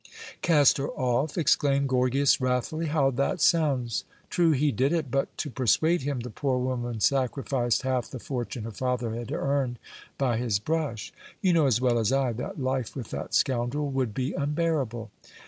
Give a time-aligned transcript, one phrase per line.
[0.41, 2.87] "Cast her off!" exclaimed Gorgias wrathfully.
[2.87, 4.03] "How that sounds!
[4.31, 8.63] True, he did it, but to persuade him the poor woman sacrificed half the fortune
[8.63, 9.77] her father had earned
[10.17, 11.13] by his brush.
[11.39, 15.11] You know as well as I that life with that scoundrel would be unbearable."